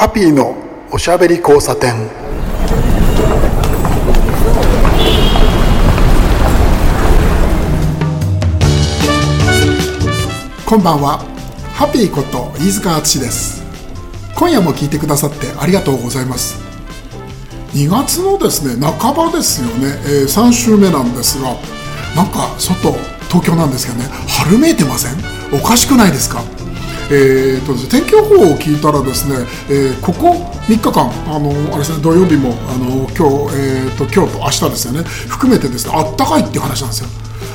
[0.00, 0.54] ハッピーの
[0.92, 1.92] おしゃべり交差点。
[10.64, 11.18] こんばんは。
[11.74, 13.64] ハッピーこと飯塚敦です。
[14.36, 16.54] 今夜も聞いてくださってありがとうございます。
[17.72, 21.56] 2月のですね半ばですよね、えー、3週目なんですが。
[22.14, 22.92] なんか外
[23.26, 24.04] 東京なんですけどね。
[24.28, 25.18] 春めいてません？
[25.52, 26.44] おかしくないですか？
[27.10, 29.36] えーと天気予報を聞いたらですね、
[29.70, 30.32] えー、ここ
[30.68, 37.08] 3日間あのあれですね土曜日もあの今日、えーと、今日と明日ですよね含めてですねあったかいっていう話なんですよ。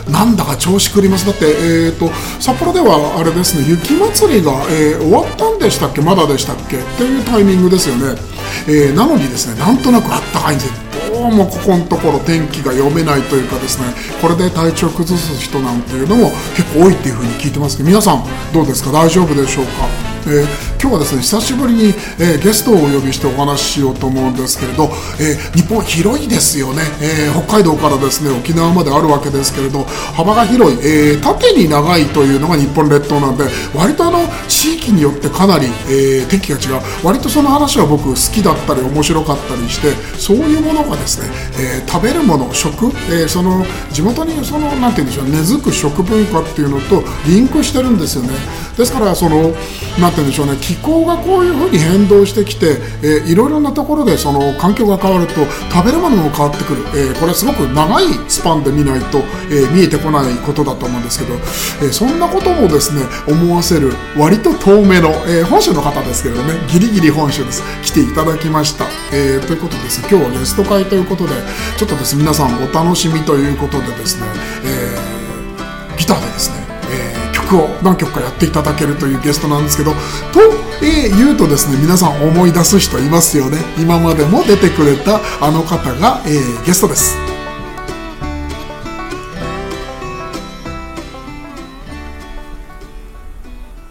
[0.09, 1.25] なんだか調子くります。
[1.25, 2.09] だって、えーと、
[2.41, 6.01] 札幌ではあれですね雪まつりが、えー、終わったんでしたっけ？
[6.01, 6.77] まだでしたっけ？
[6.77, 8.19] っていうタイミングですよね、
[8.67, 10.82] えー、なのにですねなんとなくあったかいんですよ。
[11.29, 13.85] うもここのところ天気が読めないというかですね
[14.21, 18.23] これで体調崩す人なんていうのも結構多いっていうふうに聞いてますけど皆さん
[18.53, 18.91] どうですか？
[18.91, 20.02] 大丈夫でしょうか？
[20.25, 21.83] えー、今日はですね久しぶりに、
[22.19, 29.83] えー、ゲストをお呼びしてお話ししようと思うんですけれど、えー、日本広いですよね、え北海道からですね沖縄まであるわけですけれど
[30.15, 36.81] 幅が広い、え縦に長いというのが日本列島なんで割とあの地域によってかなり、え天気が違う。
[37.03, 41.27] 割とその話は僕好きだったり面白かったりしてそういうものがですね、
[41.59, 48.29] え食べるもの食、えその地元にそのなんて言うんでしょう根付く食文化っていうのとリンクしてるんですよね。
[48.77, 49.53] ですからその
[49.99, 61.35] なんて言うんでしょうね気候がこういうふうに変動してきて、えー、いろいろなところでその環境が変わると食べるものも変わってくる、えー、これはすごく長いスパンで見ないと、えー、見えてこないことだと思うんですけど、
[61.85, 67.61] えそんなこともですね思わせる割と遠目の、え本州の方ですけどねギリギリ本州です。
[67.83, 69.99] 来ていただきました、えということです。
[70.01, 71.33] 今日はゲスト会ということで
[71.77, 74.27] ちょっとです皆さんお楽しみということでですね、
[74.65, 76.52] えギターでですね
[77.43, 79.97] 曲を何曲かやっていただけるというゲストなんですけどと、
[80.81, 83.57] えー、言うとですね皆さん思い出す人いますよね。
[83.77, 87.15] 今までも出てくれたあの方が、えー、ゲストです。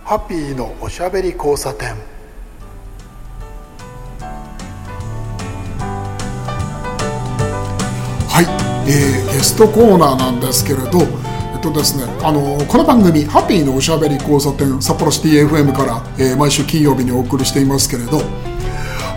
[0.04, 1.96] ハッピーのおしゃべり交差点。
[8.28, 8.44] はい、
[8.90, 11.31] えー、ゲストコーナーなんですけれど
[11.62, 18.20] とですね、あのこの番組「ハッピーのおしゃべり交差点」札幌市 TFM から、えー、毎週金曜日にお送りしていますけれど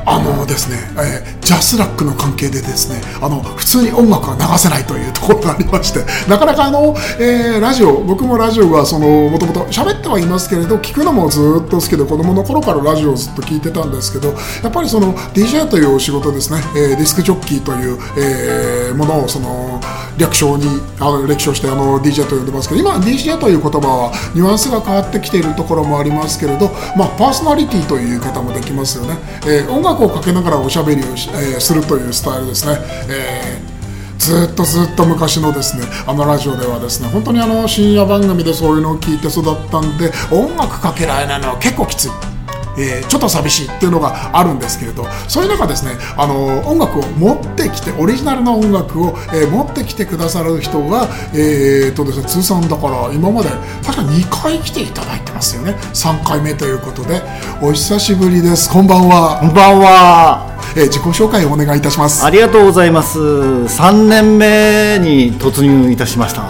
[0.05, 5.99] あのですね、えー、ジャスラックの関係でですねあの普通に音楽は流せないというところがありまして
[6.29, 14.29] なかなかあの、えー、ラジオ僕もラジオがそのもともと喋ってはいますけれど聞くのもずっと好きで子供の頃からラジオをずっと聞いてたんですけど
[14.63, 19.81] やっぱりその DJ というお仕事ですね、えー、ディスクジョッキーという、えー、ものをその
[20.17, 20.65] 略称に
[20.99, 32.77] あの歴史をしてあの DJ と呼んでますけど今 DJ という言葉はニュアンスが変わってきているところもありますけれど、まあ、パーソナリティという言い方もできますよね、えー、音楽をかけながらおしゃべりをし、えー、するというスタイルですね、
[33.09, 33.75] えー
[34.17, 42.34] ずっとずっと昔のですねあのラジオではですね本当にあの深夜番組でそういうのを聞いて育ったんで音楽かけられないのは結構きつい。
[42.77, 53.49] えー、ちょっと寂しいっていうのがあるんですけれどそういう中ですねあの音楽を持ってきてオリジナルの音楽を、えー、持ってきてくださる人が、えーとですね、通算だから今まで
[53.83, 55.71] 確か2回来ていただいてますよね。
[55.93, 57.21] 3回目ということで。
[57.61, 58.69] お久しぶりです。
[58.69, 59.39] こんばんは。
[59.39, 60.55] こんばんは。
[60.75, 62.25] えー、自己紹介をお願いいたします。
[62.25, 63.19] ありがとうございます。
[63.19, 66.41] 3年目に突入いたしました。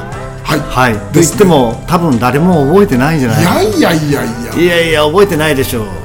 [0.43, 4.55] はい、はい、と言っても多分誰も覚えてないんじゃないいやいやいやいや。
[4.55, 6.04] いやいや覚えてないでしょう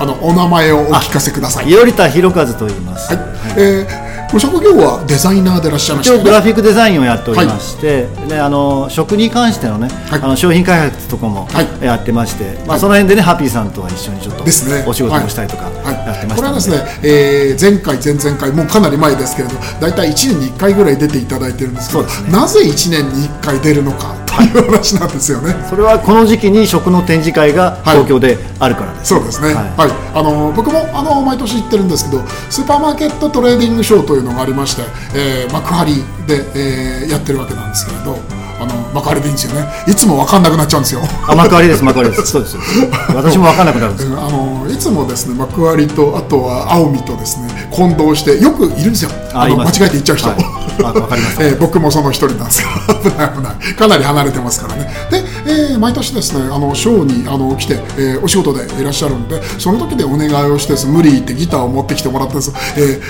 [0.00, 1.70] あのお名前をお聞かせください。
[1.70, 3.24] 頼田博和と言います、はい、
[3.56, 11.46] えー、ご職業はデザイナーでいらっしゃいました、ね、グラフィックデザインをやっておりまして、はい、であの食に関してのね、はい、あの商品開発とかも
[11.82, 14.84] やってまして、まあ、その辺でねハッピーさんとは一緒にちょっとですね。
[14.86, 25.54] お仕事をしたりとかやってました、ね、これはですね、えー、前回前々回もうかなり前ですけれど大体1年に1回ぐらい出ていただいてるんですけど、ね、なぜ1年に1回出るのかという話なんですよね。
[25.68, 34.82] それはこの時期に食の展示会が東京であるからです、はい、そうですね、はい、はい、あの僕もあの毎年行ってるんですけどスーパーマーケットトレーディングショーというのがありまして、
[35.14, 35.84] えー、幕張
[36.26, 38.16] で、えー、やってるわけなんですけれど
[38.62, 39.66] あの幕張でいいんですよね。
[39.88, 41.02] いつも分かんなくなっちゃうんですよ。
[41.26, 42.26] あ幕張です幕張です。
[42.26, 42.56] そうです
[43.14, 49.10] 私も分かんなくなるんですあのいつもですね幕張とあとは青海とですね混同してよくいるんですよ。
[49.34, 50.38] あの間違えて行っちゃう人、はい、
[50.84, 52.68] あ分かります、 えー、僕もその一人なんですよ。
[53.02, 53.74] 危ない危ない。
[53.74, 54.92] かなり離れてますからね。
[55.10, 63.00] でえー、毎年ですねあのショーにあの来て、えー、お仕事でいらっしゃるんでその時でお願いをして無理言ってギターを持ってきてもらったんです、え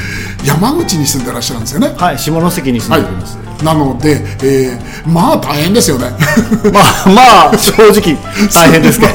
[0.42, 1.88] ー、山口に住んでらっしゃるんですよね。
[1.96, 3.64] はい下関に住んでおります、はい。
[3.64, 6.10] なので、えー、まあ大変ですよね。
[6.72, 8.16] まあまあ正直
[8.52, 9.06] 大変ですけ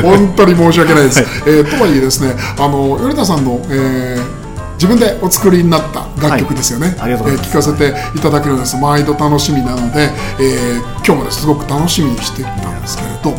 [0.00, 0.08] ど。
[0.08, 4.39] 本当に申し訳ないです、はい、えー、とはいえですねあの米田さんの、えー
[4.80, 8.78] 自分でお作りになった楽曲ですよね、はい、えー、聞かせていただけるのです。
[8.78, 10.08] 毎度楽しみなので、
[10.40, 13.30] えー、今日もすごく楽しみにしていたんですけれど、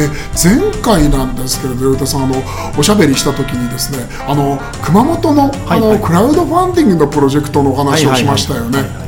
[0.00, 2.36] えー、前回なんですけれど米田さんあの
[2.78, 9.05] おしゃべりした時にですねあの熊本の,、あの、はいはい、クラウドファンディングのプロジェクトのお話をしましたよね。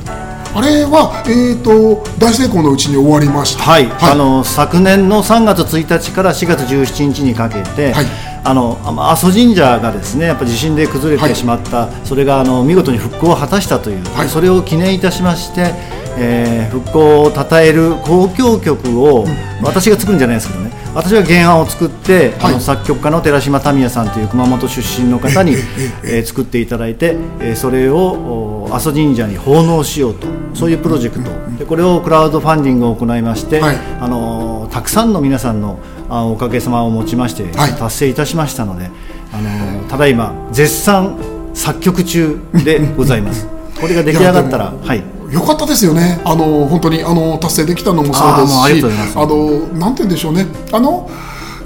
[0.55, 8.07] あれは、えーと、大成功のうちに終わりました、はい、はい、あの昨年の3月1日から4月17日にかけて、はい、
[8.45, 8.79] あの
[9.11, 15.73] 阿蘇神社がですねやっぱ地震で崩れてしまった、はい、それがあの見事に復興を果たしたという、はい、それを記念いたしまして、
[16.19, 19.27] えー、復興を称える交響曲を、
[19.63, 25.53] 私が作るんじゃないですけどね私は原案を作って、はい、あの作曲家の寺島民也さんという熊本出身の方に、
[26.03, 31.31] えー、作っていただいて、えー、それを阿蘇神社に奉納しようとそういうプロジェクト。
[31.59, 37.45] でこれをクラウドファンディングを行いまして、はい、あのたくさんの皆さんのあおかげさまをもちまして
[37.79, 38.91] 達成いたしましたので、
[39.33, 41.17] あのただいま絶賛
[41.55, 43.47] 作曲中でございます。
[43.81, 51.09] これが出来上がったら、はい、よかったですよね、あの本当にあの達成できたのもそうですし、あのなんて言うんでしょうね、あの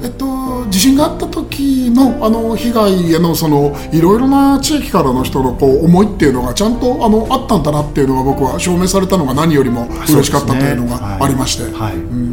[0.03, 11.65] えっと、地震があった時のあの被害へのそのいろいろな地域からの人のこう思いっていうのがちゃんとあのあったんだなっていうのが僕は証明されたのが何よりも嬉しかったというのがありまして。
[11.65, 12.33] ねはい、うん。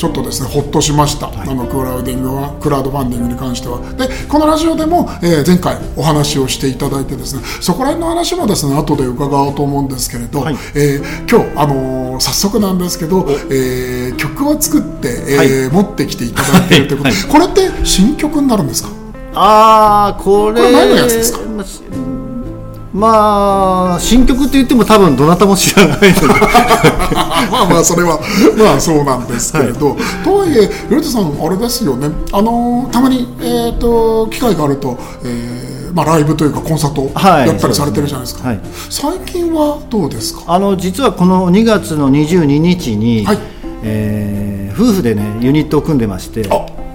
[0.00, 3.80] ちょっとですねほっとしました、はい、あのクラウディングはクラウドファンディングに関しては。
[3.92, 18.90] でこのラジオでも、えー、前回お話をしていただいてですねそこら辺の話もですね後で伺おうと思うんですけれど、はい、えー、今日あのー、早速なんですけど、えー、曲を作って、えー、はい、持ってきていただいているということで、これって新曲になるんですか？
[19.34, 21.40] ああこれこれ何のやつですか？
[22.92, 25.98] まあ新曲って言っても多分どなたも知らない
[27.48, 28.18] まあまあそれは
[28.58, 32.08] まあそうなんですけれど、はい、とはいえ頼田さんあれですよね。
[32.32, 38.60] あのたまに、えーと、機会があると、えーまあ、ライブというかコンサートやったりされてるじゃないですか、はい。
[38.90, 40.42] すねはい、最近はどうですか？
[40.48, 43.38] あの実はこの2月の22日に、はい。
[43.84, 46.42] えー、夫婦でねユニットを組んでまして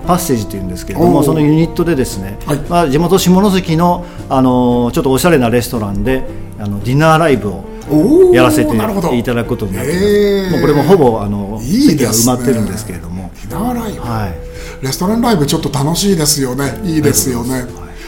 [0.05, 6.23] パッセージというんですけれどもそのユニットでですね、はい、まあ、地元下関の、あのちょっとおしゃれなレストランで
[6.59, 13.15] あのディナーライブをやらせていただくことになってますもうこれもほぼあの席が埋まってるんですけれども。
[13.35, 16.79] ディナーライブ、はい、レストランライブちょっと楽しいですよね。
[16.83, 17.65] いいですよね、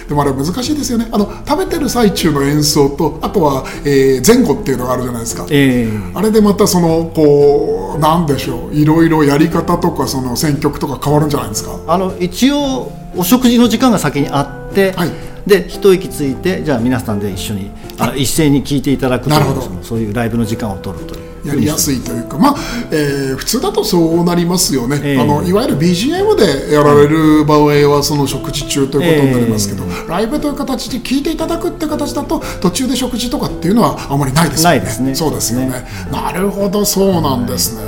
[0.07, 1.07] でもあれ難しいですよね。
[1.11, 11.79] あの食べてる最中の演奏とあとは、えー、前後っていうのがあるじゃないですか、えー、あれでまたそのこうなんでしょういろいろやり方とかその選曲とか変わるんじゃないですか？
[11.87, 15.11] あの一応お食事の時間が先にあって、はい、
[15.45, 21.36] で一息ついてじゃあ皆さんで一緒にあ一斉に聴いていただくというそういうライブの時間を取るという。
[21.47, 22.55] やりやすいというか、まあ
[22.91, 35.07] えー、普通だとそうなりますよね、えー、あのいわゆる BGM でやられる場合はその食事中ということになりますけど、えー、ライブという形で聞いていただくって形だと途中で食事とかっていうのはあまりないですよね。
[35.07, 35.15] ね。
[35.15, 37.81] そうですよね、ね、なるほどそうなんですね。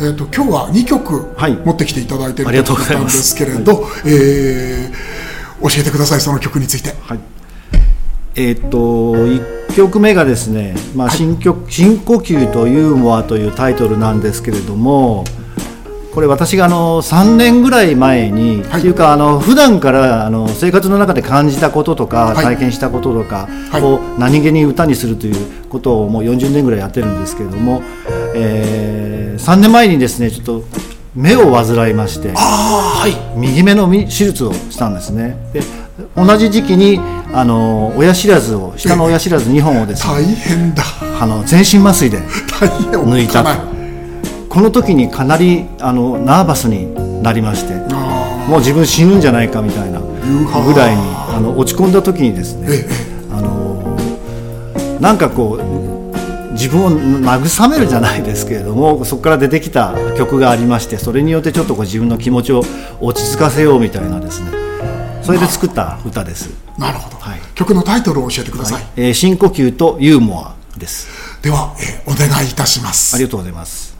[0.00, 1.34] えーと、今日は2曲
[1.64, 6.94] 持ってきていただいているということなんですけれど、はい、えー、教えてくださいその曲について。
[7.02, 7.33] はい
[8.36, 8.78] えー、っと
[9.14, 15.24] 1曲目がですね「まあ、新曲深呼吸とユーモア」というタイトルなんですけれども
[16.14, 25.34] これ私があの3年ぐらい前に、はい、っていうかあの普段からあの生活の中で感じたこととか、体験したこととかを何気に歌にするという
[25.68, 27.82] ことをもう40年ぐらいやってるんですけれども、
[28.36, 30.64] えー、3年前にですねちょっと
[31.16, 35.36] 目を患いまして、はい、右目の手術をしたんですね。
[35.52, 35.62] で
[36.16, 36.98] 同じ時期に
[37.32, 40.82] あの親知らずを下の親知らず2本をですね大変だ。
[41.20, 43.44] あの全身麻酔で抜いた
[44.48, 47.74] この時にかなりあのナーバスになりまして
[48.48, 52.86] もう自分死ぬんじゃないかみたいなぐらいにあの落ち込んだ時にですね
[53.32, 53.96] あの
[55.00, 62.62] なんかこう自分を慰めるじゃないですけれどもそこから出てきた曲がありましてそれによってちょっとこう自分の気持ちを
[63.00, 64.63] 落ち着かせようみたいなですね
[65.24, 66.50] それで作った歌です。
[66.78, 71.08] なるほど、はい、曲のタイトルを教えてください、はい、えー、深呼吸とユーモアです。
[71.42, 73.14] では、えー、お願いいたします。
[73.14, 73.94] ありがとうございます。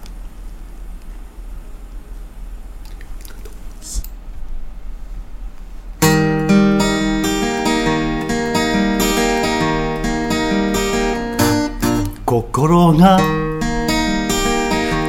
[12.26, 13.18] 心が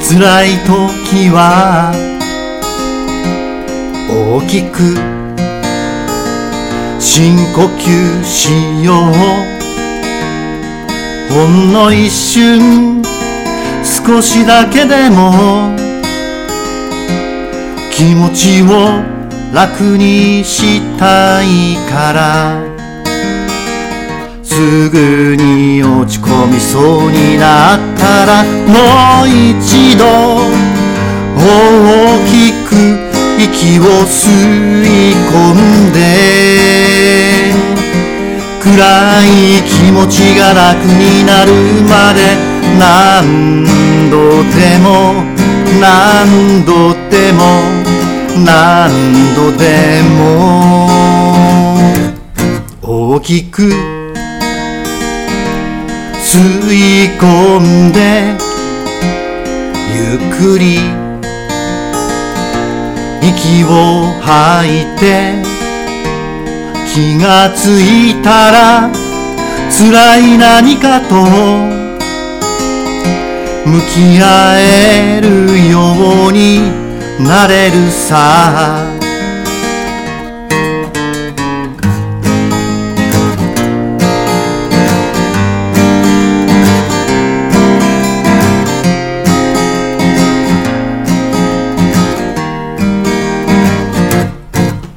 [0.08, 1.92] 辛い時は
[4.08, 5.25] 大きく
[7.00, 8.96] 深呼吸しよう。
[11.34, 13.02] ほんの一瞬。
[13.84, 15.76] 少しだけでも
[17.92, 19.04] 気持ちを
[19.54, 22.76] 楽にしたいから。
[24.44, 30.06] すぐに落ち込みそうになったらもう一度
[31.36, 33.05] 大きく
[33.38, 34.30] 息を吸
[34.84, 35.54] い込
[35.90, 36.00] んで
[38.62, 38.74] 暗
[39.26, 41.52] い気持ちが楽になる
[41.84, 42.36] まで
[42.80, 45.24] 何度でも
[45.80, 47.42] 何度でも
[48.44, 48.90] 何
[49.36, 50.88] 度でも
[52.82, 53.64] 大きく
[56.20, 56.40] 吸
[56.74, 58.36] い込んで
[59.94, 61.05] ゆっくり
[63.28, 65.34] 息を吐いて
[66.94, 68.92] 気がついたら
[69.72, 71.16] 辛い何かと
[73.66, 76.72] 向き合えるように
[77.20, 78.95] なれるさ。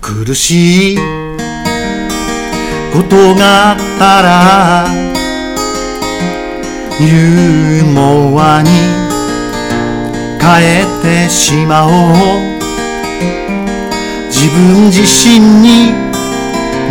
[0.08, 0.96] 苦しい
[2.94, 4.86] ことがあったら
[6.98, 8.70] ユーモアに
[10.40, 11.92] 変えてしまおう。
[14.30, 15.92] 自分自身に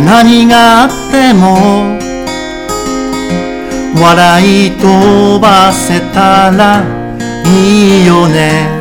[0.06, 1.98] 何があっても
[4.00, 6.84] 笑い飛ばせたら
[7.44, 8.77] いいよね。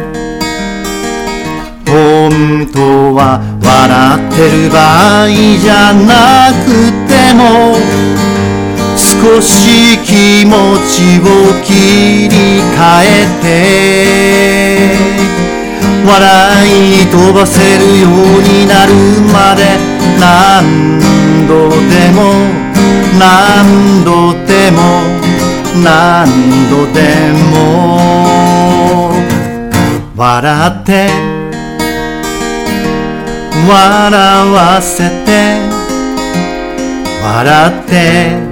[2.30, 4.76] 本当は笑ってる場
[5.24, 7.80] 合じゃなくても
[8.98, 10.52] 少し気持
[10.92, 11.24] ちを
[11.64, 13.48] 切り替えて
[16.06, 16.12] 笑
[17.02, 18.92] い飛ばせるようになる
[19.32, 19.80] まで
[20.20, 21.00] 何
[21.48, 22.36] 度でも
[23.18, 25.00] 何度でも
[25.82, 26.28] 何
[26.70, 27.56] 度でも
[30.18, 31.27] 笑って
[33.66, 35.58] 笑わせて
[37.24, 38.48] 笑って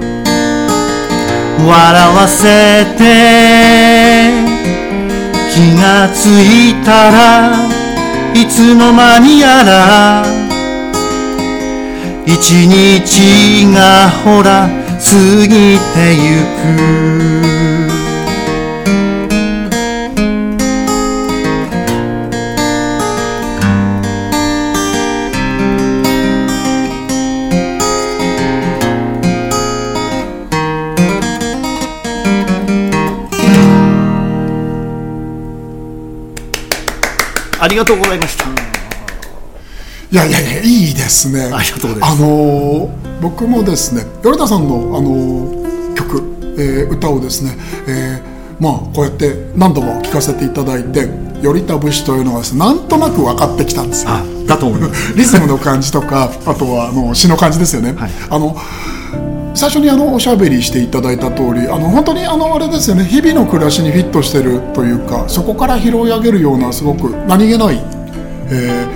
[1.64, 3.04] 笑わせて
[5.52, 7.68] 気がついたら
[8.34, 10.24] いつの間にやら
[12.26, 18.15] 一日がほら過ぎてゆく。
[37.66, 38.44] ありがとうございました。
[38.44, 41.50] いやいやいやいいですね。
[41.52, 42.12] ありがとうございます。
[42.12, 42.88] あの
[43.20, 46.22] 僕もですね、米田さんのあの曲、
[46.60, 47.56] えー、歌をですね、
[47.88, 51.08] えー、まあこうやって何度も聴かせていただいて、
[51.42, 54.12] 頼田節というのがですね、なんとなく分かってきたんですよ。
[54.46, 55.14] だと思います。
[55.18, 57.94] リズムの感じとか、あとはあの詩の感じですよね。
[57.96, 58.56] はい、あの。
[59.56, 67.76] 最初にあのおしゃべりしていただいた通りあの本当にあのあれですよね日々の暮らしにフィットしてるというかそこから拾い上げるようなすごく何気ない、
[68.50, 68.86] え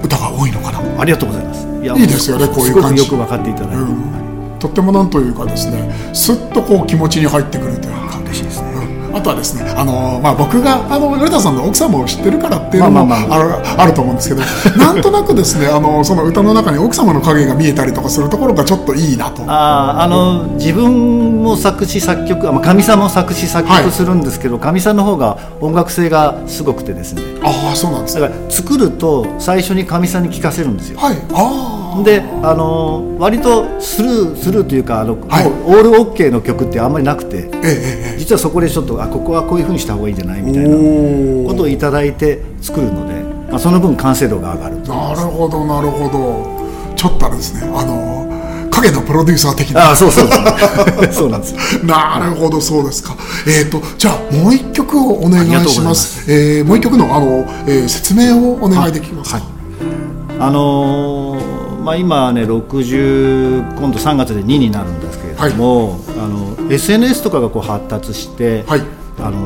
[0.00, 1.00] ー、歌が多いのかな。
[1.00, 1.66] ありがとうございます。
[1.66, 3.02] いいですよねこういう感じ。
[3.02, 8.18] よく分かっていただいて、うん、とってもなんというかですねすっとこう気持ちに入ってくるというか。
[8.20, 8.75] 嬉しいですね
[9.16, 14.42] あとはですね、あのまあ、僕があの米田さんの奥さんも知ってるからっていうのもある,、あると思うんですけど
[14.76, 19.42] なんとなくですねあのその歌の中に奥様の影が見えたりとかするところがちょっといいなと。
[19.46, 27.22] ああの自分も作詞作曲かみさんも作詞作曲するんですけどかみ、はい、さんの方が音楽性がすごくてですね。
[27.42, 30.98] ああそうなんです、だから作ると最初にかみさんに聞かせるんですよ。
[30.98, 31.16] はい。
[31.32, 40.76] ああであの割とスルースルーというかあの、はい、オールオッケーの曲ってあんまりなくて、ええ、実はそこでちょっとあここはこういうふうにした方がいいんじゃないみたいな
[41.48, 43.14] ことを頂いて作るので、
[43.50, 46.56] まあ、その分完成度が上がるなるほどなるほど。
[46.96, 48.26] ちょっとあれですねあの
[48.70, 49.90] 影のプロデューサー的な。
[49.92, 50.28] あそうそう
[51.10, 51.30] そう。
[51.30, 53.16] なんですなるほどそうですか。
[53.46, 56.28] えっ、ー、とじゃあもう一曲をお願いします。
[56.28, 59.46] まえー、もう一曲のあの、えー、説明をお願いできますか、はい、
[60.40, 61.55] あのー
[61.86, 68.82] まあ、今ね60今度3月で2になるんですけれども、はい、あの SNS とかがこう発達して、はい、
[69.20, 69.38] あの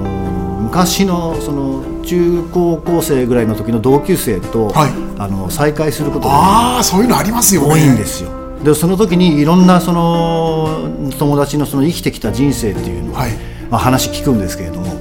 [0.63, 8.31] 昔のその中高校生ぐらいの時の同級生と、はい、あの再会することがあそういうのありますよ、ね、多いんですよ。
[8.65, 13.33] でその時にいろんなその友達のその生きてきた人生っていうのを、はい、
[13.71, 14.95] まあ、話聞くんですけれども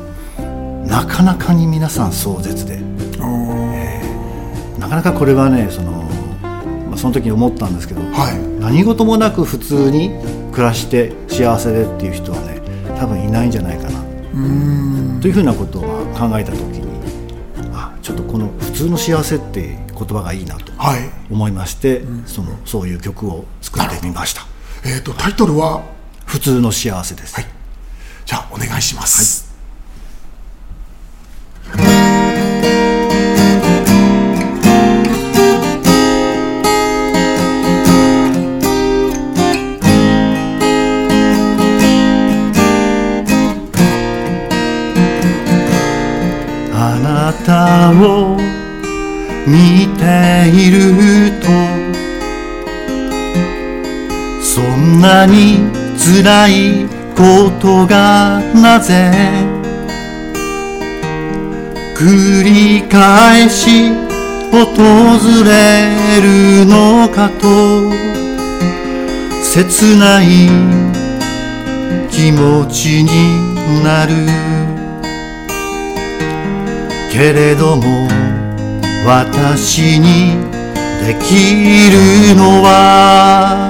[0.85, 6.18] なかなかに皆さん壮絶で、えー、なかなかこれはねその,、まあ、
[6.99, 10.11] その時に思ったんですけど、はい、何事もなく普通に
[10.51, 12.61] 暮らして幸せでっていう人はね
[12.99, 13.99] 多分いないんじゃないかな。
[15.21, 15.81] というふうなことを
[16.13, 20.73] 考えた時にあちょっとこの「普通の幸せ」って言葉がいいなと
[21.29, 24.45] 思いまして、はい、そのそういう曲を作ってみました。
[24.83, 25.83] えーと、タイトルは
[26.25, 27.45] 「普通の幸せ」です、はい、
[28.25, 29.48] じゃあお願いします、はい
[56.21, 56.85] 辛い
[57.15, 59.09] ことがなぜ
[61.95, 63.91] 繰り返し
[64.51, 64.65] 訪
[65.45, 67.89] れるのかと
[69.41, 70.49] 切ない
[72.09, 74.13] 気持ちになる。
[77.13, 78.09] けれども
[79.05, 80.35] 私に
[81.05, 83.68] できるのは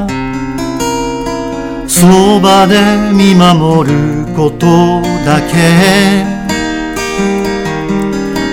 [2.00, 2.80] そばで
[3.12, 6.24] 見守ることだけ。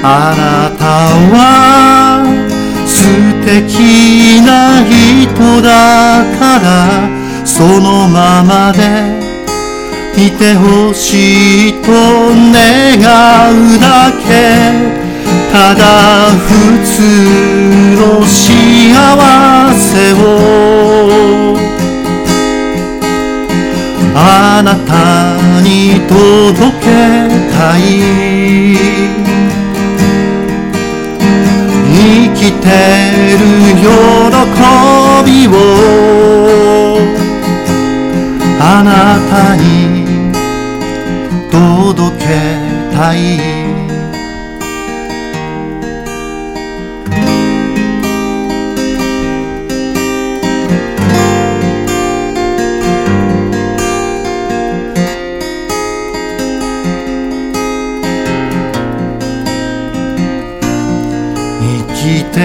[0.02, 0.84] あなた
[1.30, 2.26] は
[2.84, 3.06] 素
[3.44, 6.66] 敵な人だから
[7.46, 8.82] そのままで
[10.20, 11.92] いてほしいと
[12.50, 12.98] 願
[13.52, 14.26] うだけ。
[15.52, 15.82] ただ
[16.32, 16.96] 普通
[17.94, 18.34] の幸
[19.72, 21.65] せを。
[24.18, 26.86] あなたに届け
[27.52, 27.80] たい。
[31.92, 32.66] 生きて
[33.36, 33.44] る
[33.76, 33.84] 喜
[35.24, 35.50] びを
[38.58, 39.62] あなたに
[41.50, 42.24] 届け
[42.96, 43.75] たい。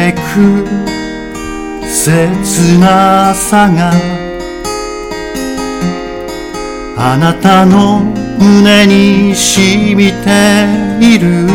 [0.02, 0.66] てく
[1.86, 3.92] 切なさが
[6.98, 8.00] あなたの
[8.40, 10.66] 胸に染みて
[11.00, 11.48] いる。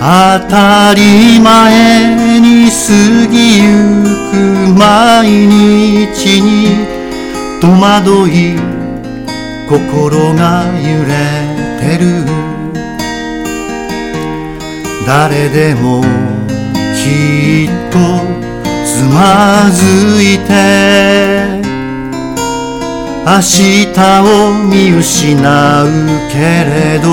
[0.00, 0.06] 当
[0.48, 3.68] たり前に過ぎゆ
[4.30, 4.34] く
[4.76, 6.50] 毎日に
[7.60, 8.56] 戸惑い
[9.68, 11.10] 心が揺れ
[11.80, 12.59] てる。
[15.12, 16.02] 誰でも
[16.94, 17.98] きっと
[18.86, 20.52] つまずいて
[23.26, 25.88] 明日を見失う
[26.30, 27.10] けれど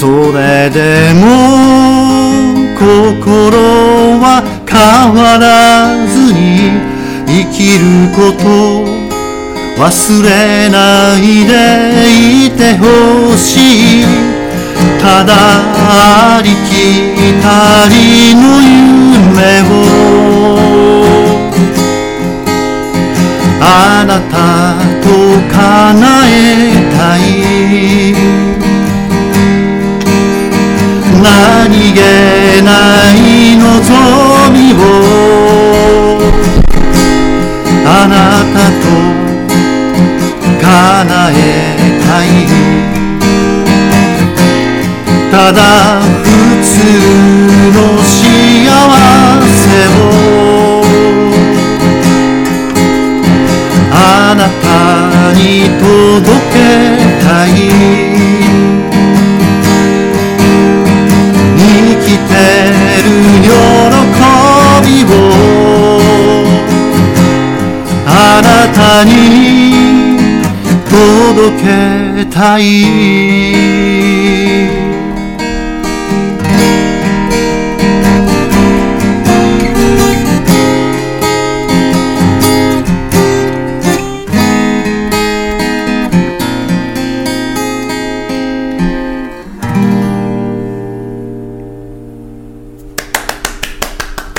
[0.00, 1.20] それでも
[2.78, 3.58] 心
[4.18, 6.80] は変わらずに
[7.26, 8.48] 生きること
[9.78, 14.31] 忘れないでいてほしい。
[15.00, 16.72] ただありき
[17.42, 19.72] たりの夢を
[23.60, 24.36] あなた
[25.02, 25.06] と
[25.52, 25.58] 叶
[26.28, 26.30] え
[26.96, 27.22] たい。
[31.22, 32.00] 何気
[32.64, 32.70] な
[33.12, 33.41] い
[72.42, 72.62] たい。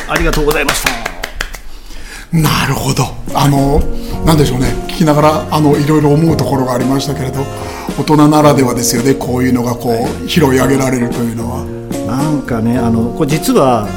[0.10, 0.90] ありがとうございました。
[2.38, 3.06] なるほど。
[3.34, 3.80] あの
[4.26, 4.68] 何でしょうね。
[4.88, 7.63] 聞きながらあのいろいろ思うところがありましたけれど。
[7.98, 11.84] 大人ならではですよねこういうのがこう、拾い上げられるというのは。
[12.08, 13.88] なんかねあのこれ実は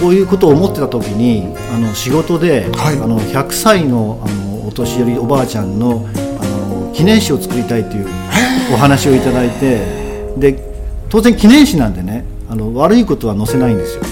[0.00, 8.06] こういうことを思ってた時にあの仕事で、はい、あの100歳のあのお年寄りおばあちゃんのあの記念誌を作りたいという
[8.72, 9.84] お話をいただいて
[10.36, 10.58] で
[11.10, 14.02] 当然記念誌なんでねあの悪いことは載せないんですよ。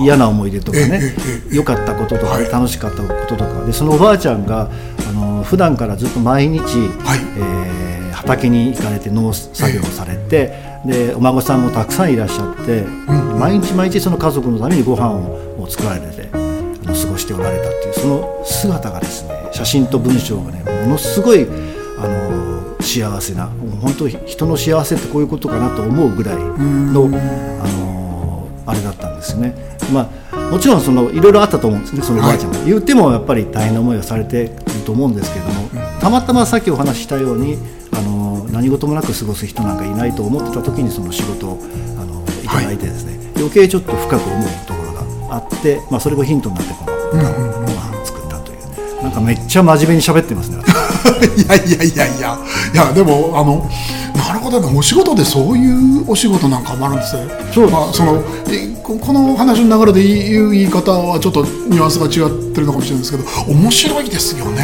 [0.00, 1.14] 嫌な思い出とかね
[1.50, 3.64] 良かったこととか、楽しかったこととか。
[3.64, 4.70] でそのおばあちゃんが
[5.08, 7.20] あの普段からずっと毎日、はい。
[7.36, 7.91] えー、
[8.22, 10.52] 畑に行かれて農作業をされて、
[10.86, 21.46] でお孫さんもたくさんいらっしゃって、うん、毎日毎日その家族のためにご飯を作られてあの過ごしておられたっていうその姿がですね写真と文章がねものすごい
[21.98, 23.46] あの幸せな
[23.80, 29.54] 本当人の幸せってこういうことかなと思うぐらいのあのあれだったんですよね。
[29.92, 34.50] まあもちろんそのいろいろあったと思うんですねそのおばあちゃんが、はい、言ってもやっぱり大変な思いをされている
[34.84, 37.56] と思うんですけれどもたまたまさっきお話ししたように
[38.62, 41.58] 何事もなく過ごす人なんかいないと思ってた時にその仕事を
[41.98, 49.02] あのいただいてですね、はい、余計ちょっと深く思うところがあって、まあ、それがヒントになってこの歌を、うん、作ったという。
[49.02, 50.62] なんかめっちゃ真面目に喋ってますね
[51.36, 52.38] いやいやいやいや。
[52.72, 53.68] いやでもあの
[54.32, 57.28] なるほどねお仕事でそういうお仕事なんかもあるんですね。
[57.52, 58.22] そうまあその
[58.82, 64.62] この話の流れで言う言い方はちょっとニュアンスが違ってるのかもしれないですけど面白いですよね。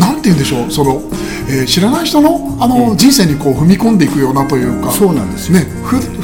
[0.00, 0.70] なんて言うんでしょう。
[0.70, 1.02] その、
[1.48, 4.90] えー、知らない人のあの、人生にこう踏み込んでいくようなというか。
[4.90, 5.66] そうなんですね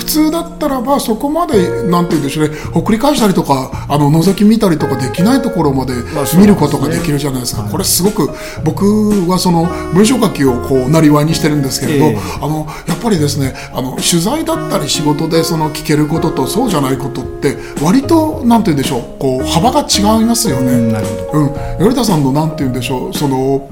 [0.08, 2.56] 通だったらばそこまでなんて言うんでしょうね。
[2.72, 5.94] ほっくり返したりとかあの覗き見たりとかできないところまで
[6.38, 8.30] 見ることができるじゃないですか、これすごく
[8.64, 8.84] 僕
[9.28, 20.72] はその文章書きをこうなりわいにしてるんですけれど、えー、あのやっぱりですねあの取材だったり仕事でその聞けることとそうじゃないことって割となんて言うんでしょうこう幅が違いますよね。
[20.72, 23.68] うん、なるほど、うん、頼田さんのなんて言うんでしょうその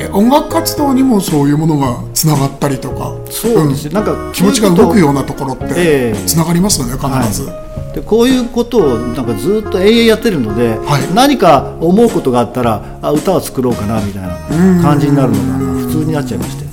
[0.00, 3.14] えー、音楽活動にもそういうものがつながったりとか。
[3.30, 7.48] そうです、うん、なんか気持ちが動くようなところってつながりますよね、必ず。
[7.48, 7.94] はい。
[7.94, 16.70] でこういうことをなんかずっと永遠やってるので、はい、何か思うことがあったらあ歌を作ろうかなみたいな感じになるのが普通になっちゃいまして。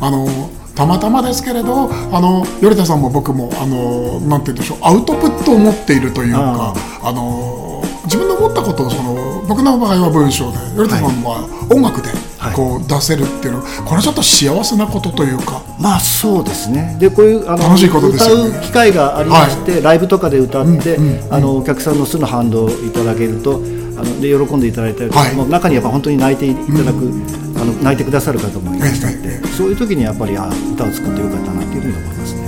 [0.00, 0.28] あの
[0.74, 7.65] たまたまですけれどあの頼田さんも僕もあのなんて言うんでしょうアウトプットを持っているというかあの
[8.06, 12.08] 自分の思ったことをその僕の場合は文章で頼田さんは音楽で、
[12.54, 15.62] こう出せるっていうのこれはちょっと幸せなことというか。
[15.78, 16.96] まあそうですね。
[16.98, 23.56] でこういうあの楽しいことですよ、ね、歌う機会がありまして、はい、ライブとかで歌って、うんうん、あのお客さんのすぐ反応いただけると
[23.98, 32.45] あので喜んでいただいたりとか、はい、もう中にやっぱ本当に泣いていただく、うん、あの泣いてくださる方もいらっしゃって、そういう時にやっぱりあ歌を作ってよかったなっていうふうに思いますね。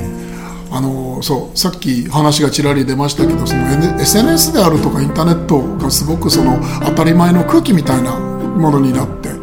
[0.70, 3.62] あのそうさっき話がちらり出ましたけどその
[4.00, 9.38] SNS であるとかインターネットがすごくその当たり前の空気みたいなものになってで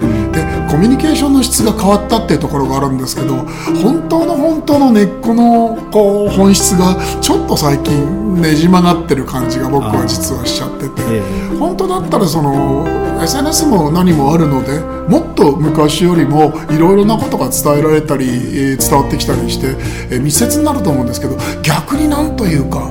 [0.70, 3.36] コミュニケーションの質が変わったっていうところがあるんですけど
[3.82, 11.22] 本当の本当の根っこのこう本質がちょっと最近ねじ曲がってる感じが僕は実はしちゃってて
[11.58, 12.86] 本当だったらその
[13.22, 22.90] SNS も何もあるのでもっと昔よりもいろいろなことが伝えられたり伝わってきたりして密接になると思うんですけど逆になんというか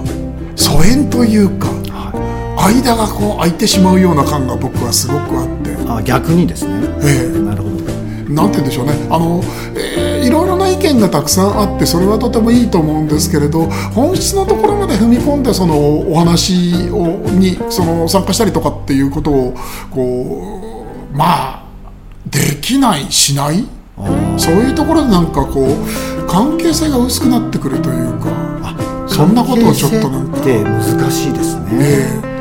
[0.57, 1.85] 疎遠というか。
[2.73, 5.77] 間がこう空いてしまうような感が僕はすごくあって。
[5.89, 6.75] あ逆にですね。
[7.03, 7.39] ええ。
[7.41, 7.75] なるほど。
[8.33, 8.93] なんて言うんでしょうね。
[9.11, 9.43] あの、
[9.77, 10.14] えー、
[10.93, 15.77] 見がたくさんあってそれはとてもいいと思うんですけれど本質のところまで踏み込んでその
[16.11, 19.55] お話をにその参加したりとかっていうことを
[19.91, 20.63] こ
[21.13, 21.65] うまあ
[22.27, 23.65] できないしない？
[24.37, 30.35] そういうところでなんかこう関係性が薄くなってくるというかそんなことをちょっとなんか。
[30.35, 31.69] 難しいですね。
[31.73, 32.35] えー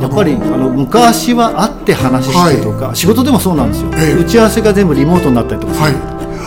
[0.00, 5.94] やっぱりあの昔は会って話してとか、はい、仕事でもそうなんですよ、え打ち合わせが全部リモートになったりとかはい、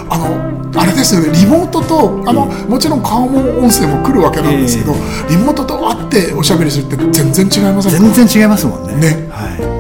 [0.10, 8.00] あのあれですよねリモートとあの、もちろん顔も音声も来るわけなんですけど、えー、リモートと会っておしゃべりするって全然違いませんか？
[8.00, 8.96] 全然違いますもんね。
[8.96, 9.76] ね、はい。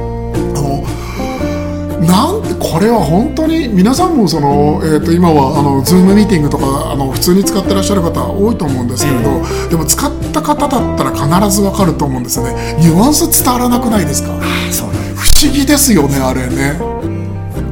[2.06, 12.78] なんてこれは本当に皆さんもその、えー、と今はあのズームミーティングとかあの普通に使ってらっしゃる方多いと思うんですけれど、えー、でも使った方だったら必ず分かると思うんですよね。
[12.80, 14.30] ニュアンス伝わらなくないですか？
[14.72, 16.78] そう不思議ですよねあれね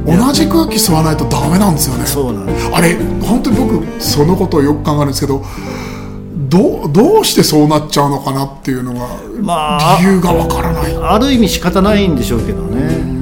[0.06, 2.06] 同じ空気吸わないとダメなんですよね。
[2.06, 2.68] そうなんです。
[2.72, 5.42] あれ本当に僕そのことをよく考えるんですけど
[6.48, 9.08] どどうしてそうなっちゃうのかなっていうのが、
[9.40, 10.96] まあ、理由がわからない。
[10.96, 13.14] ある意味仕方ないんでしょうけどね。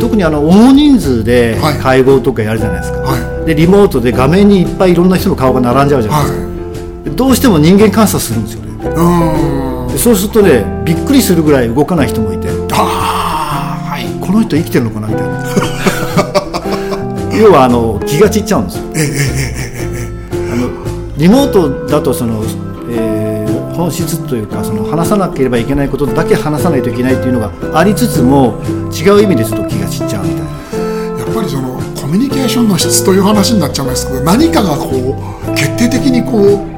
[0.00, 6.40] 特にあの大人数で会合とかやるじゃないですか、はい、でリモートで画面にいっぱいいろんな人の顔が並んじゃうじゃないですか、
[7.10, 8.68] はい、どうしても人間観察するんですよね。
[9.98, 12.48] そうするとねびっくりするぐらい動かない人もいて。
[12.72, 14.04] ああはい。
[14.24, 15.77] この人生きてるのかなみたいな
[17.38, 18.84] 要はあの気が散っちゃうんですよ。
[20.52, 22.42] あのリモートだとその、
[22.90, 28.60] えー、本質というかその話さなければいけないことだけ話さないといけないっていうのがありつつも
[28.92, 30.50] 違う意味ですと気が散っちゃうみたいな。
[30.74, 34.88] えやっぱりそのコミュニケーションの質という話になっちゃうんですけど何かがこ
[35.46, 36.77] う決定的にこう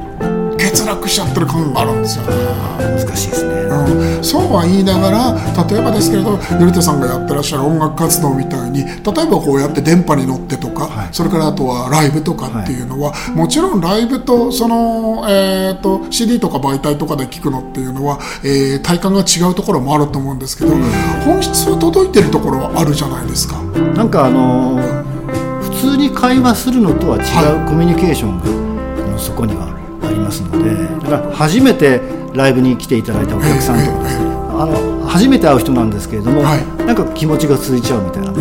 [0.93, 2.25] 落しちゃってる感があるんですよ。
[2.25, 2.71] ね。
[3.05, 20.81] 難しいですね、うん、そうは言いながら例えばですけれど頼田さんがやってらっしゃる音楽活動みたいに例えばこうやって電波に乗ってとか、はい、それからあとはライブとかっていうのは、はい、もちろんライブとその、えーと、CD とか媒体とかで聞くのっていうのは、えー、体感が違うところもあると思うんですけど、うん、
[21.25, 23.61] 本質は届いてるところはあるじゃないですか。
[23.95, 29.70] なんかあのー、普通に会話するのとは違うコミュニケーションが、そこには
[30.03, 32.01] ありますのでだから初めて
[32.33, 38.33] ライブに来ていただいたお客さんとかですね、あの初めて会う人なんですけれども、はい、なんか気持ちが続いちゃうみたいな。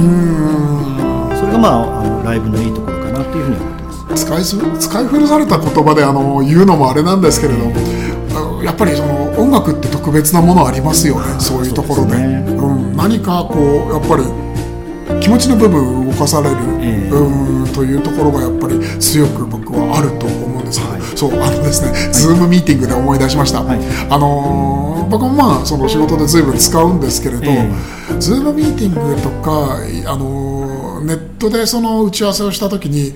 [1.36, 4.24] それがまああのライブのいいところかなっていうふうに思ってます。
[4.24, 4.44] 使い
[4.78, 11.40] 使い古された言葉であの言うのもあれなんですけれども、やっぱりその音楽って特別なものありますよね。
[11.40, 17.50] そういうところで、ね、うん、何かこうやっぱり気持ちの部分を動かされる、えー、うん。
[17.72, 23.78] というところがやっぱり強く僕はあると思うんですはい、そうあのですね、はい、ズームミーティングで思い出しました、はい、
[24.10, 33.14] あの僕もまあその仕事で随分使うんですけれど、えー、ズームミーティングとかあのネットでその打ち合わせをした時に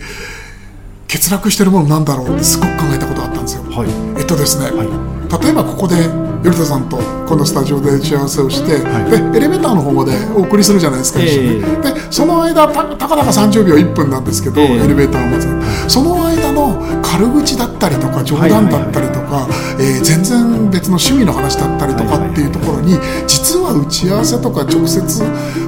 [1.08, 3.64] 欠落してるものなんだろうってすごく考えたことがあったんですよ。
[4.18, 19.46] えっとですね、例えばここで頼田さんとこのスタジオで打ち合わせをして、はい、でエレベーターの方までお送りするじゃないですか、えー、でその間たたかだか30秒1分なんですけど、えー、エレベーターを待つその間の軽口だったりとか冗談だったりとか、
[19.78, 22.94] え全然別の趣味の話だったりとかっていうところに
[23.26, 25.22] 実は打ち合わせとか直接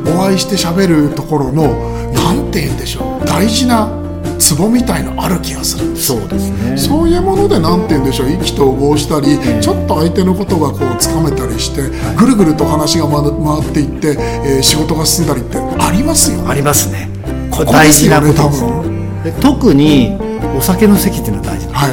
[0.07, 3.25] お会いしてしゃべるところの何て言うんでしょう。
[3.27, 4.06] 大事な
[4.47, 5.87] ツボみたいのある気がする。
[5.87, 6.79] んですそうですね。
[6.79, 8.31] そういうもので何て言うんでしょう。
[8.31, 16.49] 意気投合したり、ちょっと相手のことがこうつかめたりして、はい、ぐるぐると話が回っていって、えー、仕事が進んだりってありますよね。
[16.49, 17.09] ありますね。
[17.51, 18.35] これ大事なこと。
[18.35, 20.17] ですね特に
[20.57, 21.91] お酒の席っていうのは大事はい。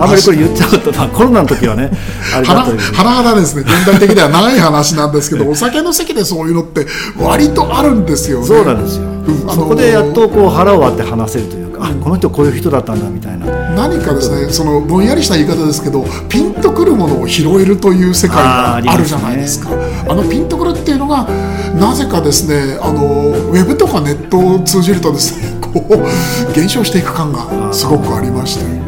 [0.00, 1.90] あんまりこれ言っちゃうと、まあ、コロナの時はね、
[2.34, 6.86] あれだとはらはらですね、現代的ではない話なんですけど、お酒の席でそういうのって
[7.18, 8.46] 割とあるんですよね。
[8.46, 9.04] そうなんですよ。
[9.04, 11.62] うん、そこでやっとこう腹を割って話せるという。
[11.62, 13.46] か、あこの人こういう人だったんだみたいな。
[13.74, 19.70] 何かですね、そのぼんやりした言い方ですけど、ピンとくるものを拾えるという世界があるじゃないですか。
[19.70, 21.26] あ、ね、のピンとくるっていうのが、
[21.78, 28.83] なぜかですね、あのウェブとかネットを通じるとですね、こう減少していく感がすごくありまして。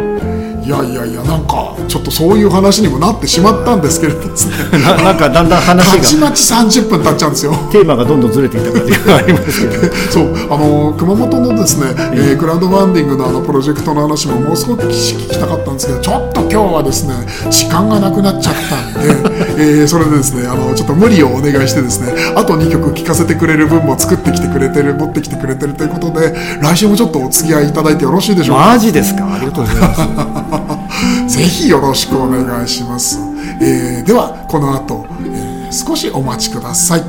[0.67, 4.19] いやいやいやなんかちょっとそういう話にもなってしまったんですけれど
[4.83, 6.03] なんかだんだん話が。
[6.03, 7.53] たちまち30分経っちゃうんですよ。
[7.71, 9.95] テーマがどんどんずれていった感じがありますけど。
[10.11, 17.15] そうあの熊本のですね、えー、クラウドファンディングのあのプロジェクトの話ももうすごく聞きたかったんですけどちょっと今日はですね
[17.49, 28.67] 時間がなくなっちゃったんで、えー、それでですねあのちょっと無理をお願いしてですねあと2曲聴かせてくれる分も作ってきてくれてる持ってきてくれてるということで来週もちょっとお付き合いいただいてよろしいでしょうか？
[28.67, 29.35] マジですか？
[29.35, 33.19] ありがとうございます ぜひよろしくお願いします。
[33.61, 37.03] えー、では、この後、えー、少しお待ちください。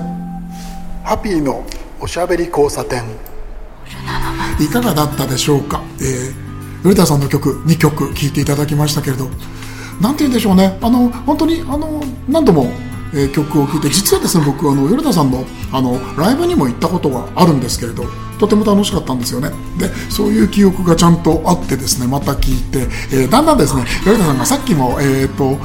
[1.04, 1.64] ハピーの
[2.00, 3.04] おしゃべり交差点。
[4.60, 9.30] いかがだったでしょうか、えー、古田さんの曲2曲聴いていただきましたけれど、
[10.02, 12.72] なんて言うんでしょうね、あの、本当に、あの、何度も
[13.14, 18.04] えー、曲を聴いて実はですね僕あの米田さんのあのライブにも行ったことがあるんですけれど
[18.40, 19.50] とても楽しかったんですよね。
[19.80, 25.58] でそういう記憶がちゃんとあってですねまた聞いて、えー、だんだんですね米田さんがさっきもえっ、ー、と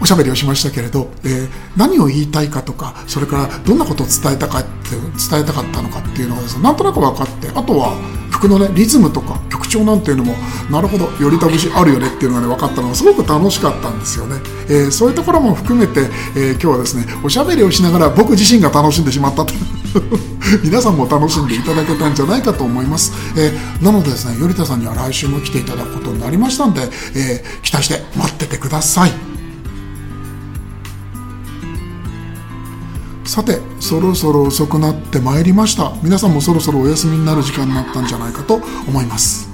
[0.00, 4.96] おしゃべりをしましたけれど、えー、何を言いたいかとかそれからどんなことを伝えたかって
[5.30, 7.94] 伝えたかったのかっていうのがですねなんとなく分かってあとは
[8.30, 10.34] 曲のねリズムとか曲調なんていうのも
[10.70, 14.36] なるほどよりた節あるよねっていうのがね分かったのがすごく楽しかったんですよね、
[14.68, 19.54] えー、そういうところも含めて、えー、今日はですねおしゃべりをしながら僕自身が楽しんでしまったと。
[20.62, 29.29] 皆さんも楽しんでいただけたんじゃないかと思います、えー、なのでですね頼田さんには来週も来ていただくことになりましたんで、え期待して待っててください。
[33.30, 35.92] さてそろそろ遅くなってまいりました。
[36.02, 38.56] 皆さんもそろそろお休みになる時間になったんじゃないかと
[38.88, 39.48] 思います。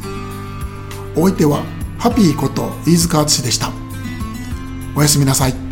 [1.14, 1.62] お相手は
[1.98, 3.70] ハピーこと飯塚淳でした。
[4.96, 5.65] おやすみなさい。